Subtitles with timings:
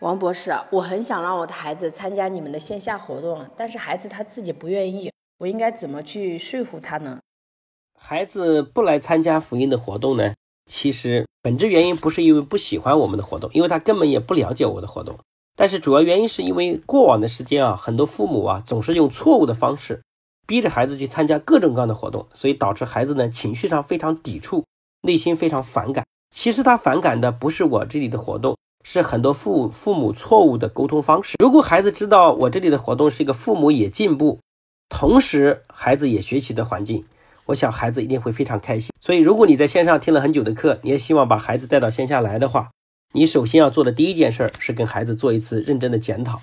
[0.00, 7.20] 王博士，我很想让我的孩子参加你们的线下活动，但是孩子他自己不愿意，我应该怎么去说服他呢？
[7.98, 10.32] 孩子不来参加福音的活动呢？
[10.64, 15.18] 其实本质原因不是因为不喜欢我们的活动，因为他根本也不了解我的活动。
[15.54, 20.02] 但是主要原因是因为过往的时间啊，很多父母啊总是用错误的方式
[20.46, 24.64] 逼着孩子去参加各种各样的活动，所以导致孩子呢情绪上非常抵触，
[25.02, 26.06] 内心非常反感。
[26.30, 28.56] 其实他反感的不是我这里的活动。
[28.82, 31.36] 是很多父父母错误的沟通方式。
[31.38, 34.40] 如果孩子知道我这里的活动是一个父母也进步，
[34.88, 37.04] 同时孩子也学习的环境，
[37.46, 38.92] 我想孩子一定会非常开心。
[39.00, 42.70] 所以，如果你在线上听了很久的课，你也希望把孩子带到线下来的话，
[43.12, 46.40] 你首先要做的第一件事是跟孩子做一次认真的检讨，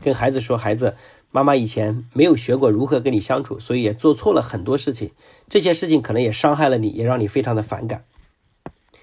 [0.00, 0.94] 跟孩子说：“孩子，
[1.30, 5.12] 妈妈以前没有学过如何跟你相处，所以也做错了很多事情，
[5.48, 8.04] 这些事情可能也伤害了你，也让你非常的反感。”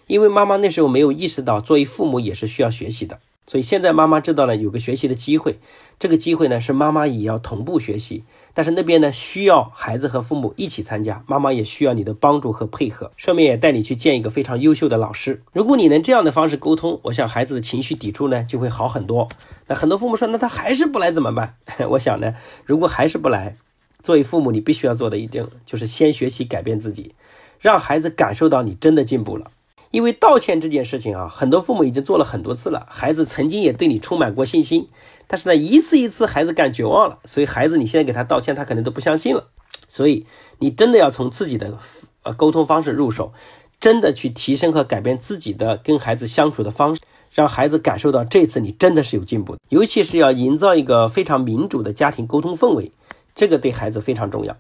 [0.08, 5.60] 因为妈妈那时候没有意识到，作为父母也是需要学习的，所以现在妈妈知道了有个学习的机会，
[6.00, 15.42] 这个机会呢是妈妈也要同步学习，但是那边呢需要孩子和父母一起参加，妈妈也需要你的帮助和配合，顺便也带你去见一个非常优秀的老师。
[15.52, 19.28] 如果你能这样的方式沟通，我想孩子的情绪抵触呢就会好很多。
[19.68, 21.58] 那很多父母说，那他还是不来怎么办？
[21.92, 23.58] 我想呢，如果还是不来，
[24.02, 27.14] 作为父母你必须要做的一定就是先学习改变自己，
[27.60, 29.52] 让孩子感受到你真的进步了。
[29.92, 32.86] 因为道歉这件事情啊，很多父母已经做了很多次了。
[32.90, 34.90] 孩子曾经也对你充满过信心，
[35.28, 37.20] 但是呢，一次一次孩子感绝望了。
[37.26, 39.48] 所以孩子，你现在给他道歉，他可能都不相信了。
[39.88, 40.26] 所以
[40.60, 41.78] 你真的要从自己的
[42.24, 43.32] 呃沟通方式入手，
[43.80, 47.02] 真的去提升和改变自己的跟孩子相处的方式，
[47.32, 49.56] 让孩子感受到这次你真的是有进步。
[49.70, 52.92] 尤其是要营造一个非常民主的家庭沟通氛围，
[53.34, 54.58] 这个对孩子非常重要。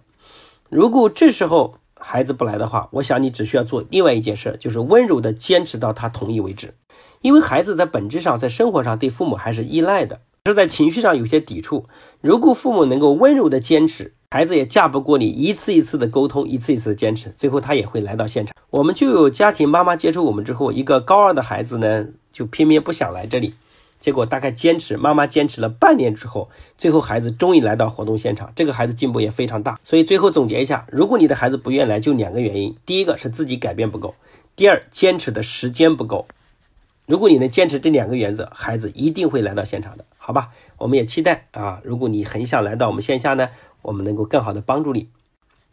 [0.69, 1.75] 如果这时候，
[2.09, 6.73] 孩子不来的话，我想你只需要做另外一件事，就是温柔的坚持到他同意为止。
[7.21, 11.85] 因为孩子在本质上，在生活上对父母还是依赖的，是在情绪上有些抵触。
[12.21, 18.55] 如果父母能够温柔的坚持，孩子也架不过你一次一次的沟通，一次一次的坚持，最后他也会来到现场。
[18.69, 23.53] 我们就有家庭妈妈接触我们之后，一个高二的孩子呢，就偏偏不想来这里。
[23.99, 28.51] 结果大概坚持，妈妈坚持了半年之后，最后孩子终于来到活动现场。
[28.55, 29.79] 这个孩子进步也非常大。
[29.83, 34.15] 所以最后总结一下，如果你的孩子不愿来，就两个原因：第一个是自己改变不够，
[34.55, 36.27] 第二坚持的时间不够。
[37.05, 40.49] 如果你能坚持这两个原则，孩子一定会来到现场的，好吧？
[40.77, 43.49] 我们也期待啊，如果你很想来到我们线下呢，
[43.81, 45.09] 我们能够更好的帮助你。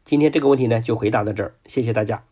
[0.04, 2.24] 今天这个问题呢，就回答到这儿，谢谢大家。